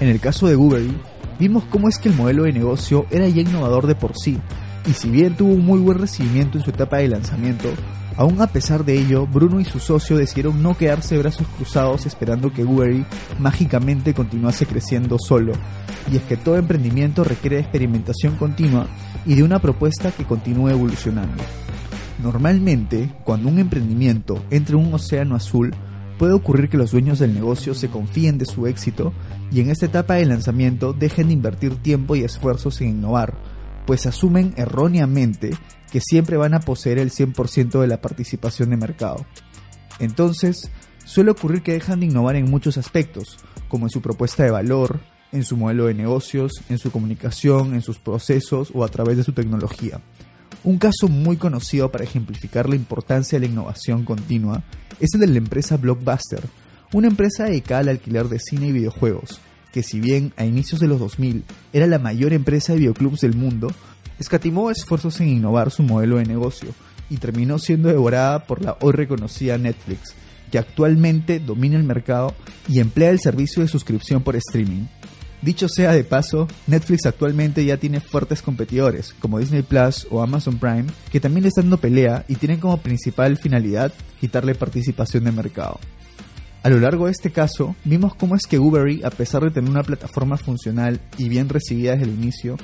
En 0.00 0.08
el 0.08 0.20
caso 0.20 0.48
de 0.48 0.56
Google, 0.56 0.88
vimos 1.38 1.64
cómo 1.70 1.88
es 1.88 1.98
que 1.98 2.08
el 2.08 2.16
modelo 2.16 2.42
de 2.42 2.52
negocio 2.52 3.06
era 3.10 3.28
ya 3.28 3.42
innovador 3.42 3.86
de 3.86 3.94
por 3.94 4.18
sí, 4.18 4.38
y 4.86 4.92
si 4.94 5.10
bien 5.10 5.36
tuvo 5.36 5.52
un 5.52 5.64
muy 5.64 5.78
buen 5.78 5.98
recibimiento 5.98 6.58
en 6.58 6.64
su 6.64 6.70
etapa 6.70 6.98
de 6.98 7.08
lanzamiento, 7.08 7.68
aún 8.16 8.40
a 8.40 8.48
pesar 8.48 8.84
de 8.84 8.98
ello, 8.98 9.26
Bruno 9.26 9.60
y 9.60 9.64
su 9.64 9.78
socio 9.78 10.16
decidieron 10.16 10.60
no 10.60 10.76
quedarse 10.76 11.14
de 11.14 11.22
brazos 11.22 11.46
cruzados 11.56 12.06
esperando 12.06 12.52
que 12.52 12.64
Google 12.64 13.04
mágicamente 13.38 14.12
continuase 14.12 14.66
creciendo 14.66 15.18
solo, 15.20 15.52
y 16.10 16.16
es 16.16 16.22
que 16.22 16.36
todo 16.36 16.56
emprendimiento 16.56 17.22
requiere 17.22 17.60
experimentación 17.60 18.34
continua 18.36 18.88
y 19.24 19.36
de 19.36 19.44
una 19.44 19.60
propuesta 19.60 20.10
que 20.10 20.24
continúe 20.24 20.70
evolucionando. 20.70 21.44
Normalmente, 22.18 23.14
cuando 23.24 23.48
un 23.48 23.58
emprendimiento 23.58 24.42
entra 24.50 24.76
en 24.76 24.86
un 24.86 24.94
océano 24.94 25.36
azul, 25.36 25.72
puede 26.18 26.32
ocurrir 26.32 26.68
que 26.68 26.76
los 26.76 26.90
dueños 26.90 27.20
del 27.20 27.32
negocio 27.32 27.74
se 27.74 27.88
confíen 27.88 28.38
de 28.38 28.44
su 28.44 28.66
éxito 28.66 29.12
y 29.52 29.60
en 29.60 29.70
esta 29.70 29.86
etapa 29.86 30.14
de 30.14 30.26
lanzamiento 30.26 30.92
dejen 30.92 31.28
de 31.28 31.34
invertir 31.34 31.76
tiempo 31.76 32.16
y 32.16 32.24
esfuerzos 32.24 32.80
en 32.80 32.88
innovar, 32.88 33.34
pues 33.86 34.06
asumen 34.06 34.52
erróneamente 34.56 35.50
que 35.92 36.00
siempre 36.00 36.36
van 36.36 36.54
a 36.54 36.60
poseer 36.60 36.98
el 36.98 37.10
100% 37.10 37.80
de 37.80 37.86
la 37.86 38.00
participación 38.00 38.70
de 38.70 38.76
mercado. 38.76 39.24
Entonces, 40.00 40.70
suele 41.04 41.30
ocurrir 41.30 41.62
que 41.62 41.72
dejan 41.72 42.00
de 42.00 42.06
innovar 42.06 42.36
en 42.36 42.50
muchos 42.50 42.76
aspectos, 42.78 43.38
como 43.68 43.86
en 43.86 43.90
su 43.90 44.02
propuesta 44.02 44.42
de 44.42 44.50
valor, 44.50 45.00
en 45.32 45.44
su 45.44 45.56
modelo 45.56 45.86
de 45.86 45.94
negocios, 45.94 46.62
en 46.68 46.78
su 46.78 46.90
comunicación, 46.90 47.74
en 47.74 47.82
sus 47.82 47.98
procesos 47.98 48.70
o 48.74 48.84
a 48.84 48.88
través 48.88 49.16
de 49.16 49.24
su 49.24 49.32
tecnología. 49.32 50.00
Un 50.64 50.78
caso 50.78 51.08
muy 51.08 51.36
conocido 51.36 51.90
para 51.90 52.04
ejemplificar 52.04 52.68
la 52.68 52.76
importancia 52.76 53.38
de 53.38 53.46
la 53.46 53.52
innovación 53.52 54.04
continua 54.04 54.62
es 54.98 55.14
el 55.14 55.20
de 55.20 55.28
la 55.28 55.38
empresa 55.38 55.76
Blockbuster, 55.76 56.42
una 56.92 57.06
empresa 57.06 57.44
dedicada 57.44 57.80
al 57.80 57.88
alquiler 57.90 58.28
de 58.28 58.40
cine 58.40 58.68
y 58.68 58.72
videojuegos, 58.72 59.40
que 59.72 59.82
si 59.82 60.00
bien 60.00 60.32
a 60.36 60.44
inicios 60.44 60.80
de 60.80 60.88
los 60.88 60.98
2000 60.98 61.44
era 61.72 61.86
la 61.86 61.98
mayor 61.98 62.32
empresa 62.32 62.72
de 62.72 62.80
videoclubs 62.80 63.20
del 63.20 63.36
mundo, 63.36 63.68
escatimó 64.18 64.70
esfuerzos 64.70 65.20
en 65.20 65.28
innovar 65.28 65.70
su 65.70 65.82
modelo 65.82 66.16
de 66.16 66.26
negocio 66.26 66.70
y 67.08 67.18
terminó 67.18 67.58
siendo 67.58 67.88
devorada 67.88 68.44
por 68.44 68.62
la 68.62 68.76
hoy 68.80 68.92
reconocida 68.92 69.58
Netflix, 69.58 70.14
que 70.50 70.58
actualmente 70.58 71.38
domina 71.38 71.76
el 71.76 71.84
mercado 71.84 72.34
y 72.66 72.80
emplea 72.80 73.10
el 73.10 73.20
servicio 73.20 73.62
de 73.62 73.68
suscripción 73.68 74.22
por 74.22 74.34
streaming. 74.36 74.86
Dicho 75.40 75.68
sea 75.68 75.92
de 75.92 76.02
paso, 76.02 76.48
Netflix 76.66 77.06
actualmente 77.06 77.64
ya 77.64 77.76
tiene 77.76 78.00
fuertes 78.00 78.42
competidores, 78.42 79.14
como 79.20 79.38
Disney 79.38 79.62
Plus 79.62 80.06
o 80.10 80.20
Amazon 80.20 80.58
Prime, 80.58 80.86
que 81.12 81.20
también 81.20 81.42
le 81.42 81.48
están 81.48 81.64
dando 81.64 81.78
pelea 81.78 82.24
y 82.26 82.34
tienen 82.34 82.58
como 82.58 82.78
principal 82.78 83.36
finalidad 83.36 83.92
quitarle 84.20 84.56
participación 84.56 85.24
de 85.24 85.32
mercado. 85.32 85.78
A 86.64 86.70
lo 86.70 86.80
largo 86.80 87.06
de 87.06 87.12
este 87.12 87.30
caso, 87.30 87.76
vimos 87.84 88.16
cómo 88.16 88.34
es 88.34 88.42
que 88.48 88.58
Uber, 88.58 89.04
a 89.04 89.10
pesar 89.10 89.42
de 89.42 89.52
tener 89.52 89.70
una 89.70 89.84
plataforma 89.84 90.36
funcional 90.36 91.00
y 91.16 91.28
bien 91.28 91.48
recibida 91.48 91.92
desde 91.92 92.06
el 92.06 92.14
inicio, 92.18 92.56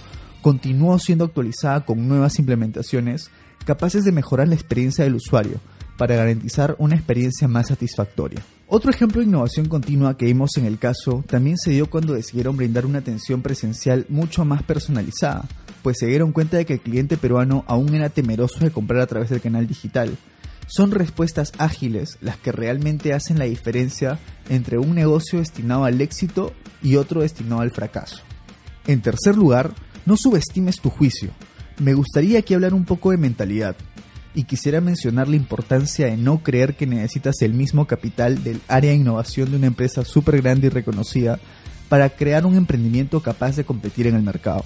continuó 0.42 0.98
siendo 0.98 1.26
actualizada 1.26 1.84
con 1.84 2.08
nuevas 2.08 2.40
implementaciones 2.40 3.30
capaces 3.64 4.04
de 4.04 4.12
mejorar 4.12 4.48
la 4.48 4.56
experiencia 4.56 5.04
del 5.04 5.14
usuario 5.14 5.60
para 5.96 6.16
garantizar 6.16 6.74
una 6.78 6.96
experiencia 6.96 7.46
más 7.46 7.68
satisfactoria. 7.68 8.42
Otro 8.66 8.90
ejemplo 8.90 9.20
de 9.20 9.26
innovación 9.26 9.68
continua 9.68 10.16
que 10.16 10.24
vimos 10.24 10.56
en 10.56 10.64
el 10.64 10.78
caso 10.78 11.22
también 11.28 11.58
se 11.58 11.70
dio 11.70 11.90
cuando 11.90 12.14
decidieron 12.14 12.56
brindar 12.56 12.86
una 12.86 13.00
atención 13.00 13.42
presencial 13.42 14.06
mucho 14.08 14.46
más 14.46 14.62
personalizada, 14.62 15.44
pues 15.82 15.98
se 16.00 16.06
dieron 16.06 16.32
cuenta 16.32 16.56
de 16.56 16.64
que 16.64 16.72
el 16.74 16.80
cliente 16.80 17.18
peruano 17.18 17.64
aún 17.66 17.94
era 17.94 18.08
temeroso 18.08 18.60
de 18.60 18.70
comprar 18.70 19.00
a 19.02 19.06
través 19.06 19.28
del 19.28 19.42
canal 19.42 19.66
digital. 19.66 20.16
Son 20.66 20.92
respuestas 20.92 21.52
ágiles 21.58 22.16
las 22.22 22.38
que 22.38 22.52
realmente 22.52 23.12
hacen 23.12 23.38
la 23.38 23.44
diferencia 23.44 24.18
entre 24.48 24.78
un 24.78 24.94
negocio 24.94 25.40
destinado 25.40 25.84
al 25.84 26.00
éxito 26.00 26.54
y 26.82 26.96
otro 26.96 27.20
destinado 27.20 27.60
al 27.60 27.70
fracaso. 27.70 28.22
En 28.86 29.02
tercer 29.02 29.36
lugar, 29.36 29.74
no 30.06 30.16
subestimes 30.16 30.80
tu 30.80 30.88
juicio. 30.88 31.30
Me 31.78 31.92
gustaría 31.92 32.38
aquí 32.38 32.54
hablar 32.54 32.72
un 32.72 32.86
poco 32.86 33.10
de 33.10 33.18
mentalidad, 33.18 33.76
y 34.34 34.44
quisiera 34.44 34.80
mencionar 34.80 35.28
la 35.28 35.36
importancia 35.36 36.06
de 36.06 36.16
no 36.16 36.42
creer 36.42 36.76
que 36.76 36.86
necesitas 36.86 37.40
el 37.40 37.54
mismo 37.54 37.86
capital 37.86 38.42
del 38.42 38.60
área 38.68 38.90
de 38.90 38.96
innovación 38.96 39.50
de 39.50 39.56
una 39.56 39.68
empresa 39.68 40.04
súper 40.04 40.42
grande 40.42 40.66
y 40.66 40.70
reconocida 40.70 41.38
para 41.88 42.10
crear 42.10 42.44
un 42.44 42.56
emprendimiento 42.56 43.20
capaz 43.20 43.56
de 43.56 43.64
competir 43.64 44.06
en 44.06 44.16
el 44.16 44.22
mercado. 44.22 44.64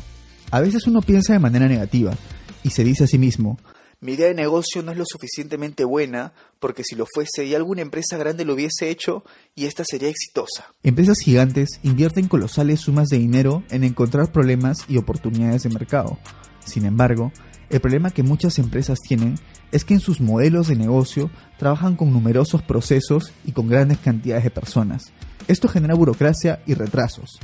A 0.50 0.60
veces 0.60 0.86
uno 0.86 1.02
piensa 1.02 1.34
de 1.34 1.38
manera 1.38 1.68
negativa 1.68 2.16
y 2.62 2.70
se 2.70 2.84
dice 2.84 3.04
a 3.04 3.06
sí 3.06 3.18
mismo, 3.18 3.58
mi 4.00 4.12
idea 4.12 4.28
de 4.28 4.34
negocio 4.34 4.80
no 4.82 4.92
es 4.92 4.98
lo 4.98 5.04
suficientemente 5.04 5.84
buena 5.84 6.32
porque 6.60 6.84
si 6.84 6.94
lo 6.94 7.04
fuese 7.12 7.44
y 7.44 7.54
alguna 7.56 7.82
empresa 7.82 8.16
grande 8.16 8.44
lo 8.44 8.54
hubiese 8.54 8.90
hecho 8.90 9.24
y 9.56 9.66
esta 9.66 9.82
sería 9.84 10.08
exitosa. 10.08 10.72
Empresas 10.84 11.18
gigantes 11.18 11.80
invierten 11.82 12.28
colosales 12.28 12.80
sumas 12.80 13.08
de 13.08 13.18
dinero 13.18 13.64
en 13.70 13.82
encontrar 13.82 14.30
problemas 14.30 14.84
y 14.88 14.98
oportunidades 14.98 15.64
de 15.64 15.70
mercado. 15.70 16.16
Sin 16.64 16.84
embargo, 16.84 17.32
el 17.70 17.80
problema 17.80 18.12
que 18.12 18.22
muchas 18.22 18.58
empresas 18.58 18.98
tienen 19.00 19.34
es 19.72 19.84
que 19.84 19.94
en 19.94 20.00
sus 20.00 20.20
modelos 20.20 20.68
de 20.68 20.76
negocio 20.76 21.30
trabajan 21.58 21.96
con 21.96 22.12
numerosos 22.12 22.62
procesos 22.62 23.32
y 23.44 23.52
con 23.52 23.68
grandes 23.68 23.98
cantidades 23.98 24.44
de 24.44 24.50
personas. 24.50 25.12
Esto 25.46 25.68
genera 25.68 25.94
burocracia 25.94 26.60
y 26.66 26.74
retrasos, 26.74 27.38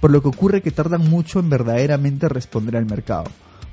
por 0.00 0.10
lo 0.10 0.22
que 0.22 0.28
ocurre 0.28 0.62
que 0.62 0.70
tardan 0.70 1.08
mucho 1.08 1.40
en 1.40 1.50
verdaderamente 1.50 2.28
responder 2.28 2.76
al 2.76 2.86
mercado. 2.86 3.24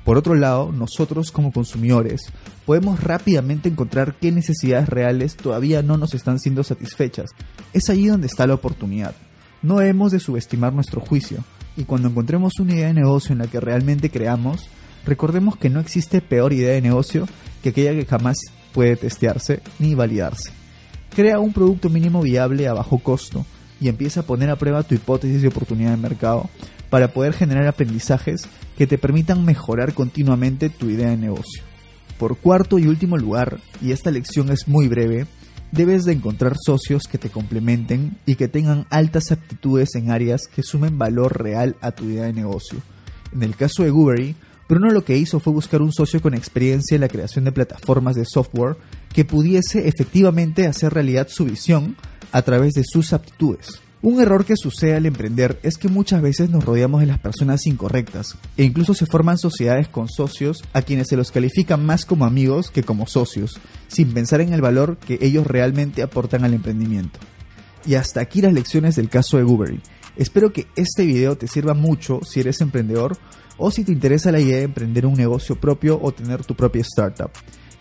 Por 0.04 0.16
otro 0.16 0.36
lado, 0.36 0.70
nosotros 0.70 1.32
como 1.32 1.52
consumidores 1.52 2.32
podemos 2.64 3.02
rápidamente 3.02 3.68
encontrar 3.68 4.14
qué 4.20 4.30
necesidades 4.30 4.88
reales 4.88 5.36
todavía 5.36 5.82
no 5.82 5.96
nos 5.96 6.14
están 6.14 6.38
siendo 6.38 6.62
satisfechas. 6.62 7.30
Es 7.72 7.90
allí 7.90 8.06
donde 8.06 8.28
está 8.28 8.46
la 8.46 8.54
oportunidad. 8.54 9.16
No 9.62 9.78
debemos 9.78 10.12
de 10.12 10.20
subestimar 10.20 10.72
nuestro 10.72 11.00
juicio, 11.00 11.42
y 11.76 11.84
cuando 11.84 12.08
encontremos 12.08 12.52
una 12.60 12.74
idea 12.74 12.86
de 12.86 12.94
negocio 12.94 13.32
en 13.32 13.38
la 13.38 13.48
que 13.48 13.60
realmente 13.60 14.10
creamos, 14.10 14.68
recordemos 15.04 15.56
que 15.56 15.70
no 15.70 15.80
existe 15.80 16.20
peor 16.20 16.52
idea 16.52 16.72
de 16.72 16.82
negocio 16.82 17.26
que 17.62 17.70
aquella 17.70 17.92
que 17.92 18.06
jamás 18.06 18.36
puede 18.72 18.96
testearse 18.96 19.60
ni 19.78 19.94
validarse. 19.94 20.50
Crea 21.14 21.38
un 21.38 21.52
producto 21.52 21.88
mínimo 21.88 22.22
viable 22.22 22.68
a 22.68 22.74
bajo 22.74 22.98
costo 22.98 23.46
y 23.80 23.88
empieza 23.88 24.20
a 24.20 24.22
poner 24.24 24.50
a 24.50 24.56
prueba 24.56 24.82
tu 24.82 24.94
hipótesis 24.94 25.42
de 25.42 25.48
oportunidad 25.48 25.90
de 25.90 25.96
mercado 25.96 26.48
para 26.90 27.08
poder 27.08 27.32
generar 27.32 27.66
aprendizajes 27.66 28.42
que 28.76 28.86
te 28.86 28.98
permitan 28.98 29.44
mejorar 29.44 29.94
continuamente 29.94 30.68
tu 30.68 30.90
idea 30.90 31.10
de 31.10 31.16
negocio. 31.16 31.62
Por 32.18 32.38
cuarto 32.38 32.78
y 32.78 32.86
último 32.86 33.16
lugar, 33.16 33.58
y 33.82 33.92
esta 33.92 34.10
lección 34.10 34.50
es 34.50 34.68
muy 34.68 34.88
breve, 34.88 35.26
debes 35.72 36.04
de 36.04 36.12
encontrar 36.12 36.54
socios 36.64 37.02
que 37.10 37.18
te 37.18 37.28
complementen 37.28 38.16
y 38.24 38.36
que 38.36 38.48
tengan 38.48 38.86
altas 38.90 39.32
aptitudes 39.32 39.94
en 39.94 40.10
áreas 40.10 40.42
que 40.46 40.62
sumen 40.62 40.98
valor 40.98 41.42
real 41.42 41.76
a 41.80 41.92
tu 41.92 42.04
idea 42.04 42.24
de 42.24 42.32
negocio. 42.32 42.78
En 43.32 43.42
el 43.42 43.56
caso 43.56 43.82
de 43.82 43.90
Goobery, 43.90 44.36
Bruno 44.68 44.90
lo 44.90 45.04
que 45.04 45.16
hizo 45.16 45.38
fue 45.38 45.52
buscar 45.52 45.80
un 45.80 45.92
socio 45.92 46.20
con 46.20 46.34
experiencia 46.34 46.96
en 46.96 47.00
la 47.02 47.08
creación 47.08 47.44
de 47.44 47.52
plataformas 47.52 48.16
de 48.16 48.24
software 48.24 48.76
que 49.12 49.24
pudiese 49.24 49.86
efectivamente 49.86 50.66
hacer 50.66 50.92
realidad 50.92 51.28
su 51.28 51.44
visión 51.44 51.96
a 52.32 52.42
través 52.42 52.74
de 52.74 52.82
sus 52.84 53.12
aptitudes. 53.12 53.80
Un 54.02 54.20
error 54.20 54.44
que 54.44 54.56
sucede 54.56 54.94
al 54.94 55.06
emprender 55.06 55.58
es 55.62 55.78
que 55.78 55.88
muchas 55.88 56.20
veces 56.20 56.50
nos 56.50 56.64
rodeamos 56.64 57.00
de 57.00 57.06
las 57.06 57.18
personas 57.18 57.66
incorrectas 57.66 58.36
e 58.56 58.64
incluso 58.64 58.92
se 58.92 59.06
forman 59.06 59.38
sociedades 59.38 59.88
con 59.88 60.08
socios 60.08 60.62
a 60.72 60.82
quienes 60.82 61.08
se 61.08 61.16
los 61.16 61.30
califica 61.30 61.76
más 61.76 62.04
como 62.04 62.24
amigos 62.24 62.70
que 62.70 62.82
como 62.82 63.06
socios, 63.06 63.58
sin 63.88 64.12
pensar 64.12 64.40
en 64.40 64.52
el 64.52 64.60
valor 64.60 64.98
que 64.98 65.18
ellos 65.22 65.46
realmente 65.46 66.02
aportan 66.02 66.44
al 66.44 66.54
emprendimiento. 66.54 67.18
Y 67.86 67.94
hasta 67.94 68.20
aquí 68.20 68.42
las 68.42 68.52
lecciones 68.52 68.96
del 68.96 69.08
caso 69.08 69.38
de 69.38 69.44
Goobery. 69.44 69.80
Espero 70.16 70.52
que 70.52 70.66
este 70.76 71.04
video 71.04 71.36
te 71.36 71.46
sirva 71.46 71.74
mucho 71.74 72.20
si 72.24 72.40
eres 72.40 72.60
emprendedor 72.60 73.16
o 73.58 73.70
si 73.70 73.84
te 73.84 73.92
interesa 73.92 74.32
la 74.32 74.40
idea 74.40 74.58
de 74.58 74.64
emprender 74.64 75.06
un 75.06 75.14
negocio 75.14 75.56
propio 75.56 75.98
o 76.02 76.12
tener 76.12 76.44
tu 76.44 76.54
propia 76.54 76.82
startup. 76.82 77.30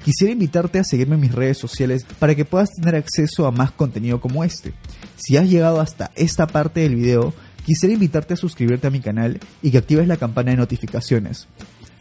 Quisiera 0.03 0.34
invitarte 0.34 0.77
a 0.77 0.84
seguirme 0.84 1.15
en 1.15 1.22
mis 1.22 1.34
redes 1.34 1.58
sociales 1.58 2.05
para 2.20 2.36
que 2.36 2.46
puedas 2.46 2.70
tener 2.72 2.96
acceso 2.96 3.48
a 3.48 3.51
más 3.51 3.72
contenido 3.72 4.22
como 4.22 4.44
este. 4.44 4.74
Si 5.15 5.36
has 5.36 5.50
llegado 5.50 5.82
hasta 5.82 6.12
esta 6.15 6.46
parte 6.46 6.82
del 6.82 6.96
video, 6.96 7.34
quisiera 7.65 7.94
invitarte 7.94 8.36
a 8.36 8.38
suscribirte 8.38 8.86
a 8.86 8.91
mi 8.91 9.00
canal 9.00 9.39
y 9.63 9.72
que 9.72 9.79
actives 9.79 10.08
la 10.08 10.17
campana 10.17 10.51
de 10.51 10.58
notificaciones. 10.58 11.48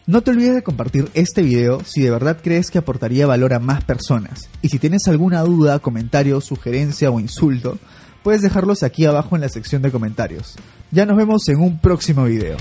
No 0.07 0.21
te 0.21 0.33
olvides 0.33 0.55
de 0.55 0.63
compartir 0.63 1.09
este 1.15 1.41
video 1.41 1.83
si 1.83 2.03
de 2.03 2.11
verdad 2.11 2.39
crees 2.43 2.71
que 2.71 2.77
aportaría 2.77 3.27
valor 3.27 3.55
a 3.55 3.59
más 3.59 3.83
personas. 3.85 4.51
Y 4.61 4.69
si 4.69 4.79
tienes 4.79 5.09
alguna 5.09 5.41
duda, 5.41 5.79
comentario, 5.79 6.43
sugerencia 6.43 7.11
o 7.11 7.19
insulto, 7.19 7.79
puedes 8.23 8.43
dejarlos 8.43 8.83
aquí 8.83 9.07
abajo 9.07 9.35
en 9.35 9.41
la 9.41 9.49
sección 9.49 9.81
de 9.81 9.91
comentarios. 9.91 10.57
Ya 10.91 11.07
nos 11.07 11.17
vemos 11.17 11.49
en 11.49 11.59
un 11.59 11.79
próximo 11.79 12.25
video. 12.25 12.59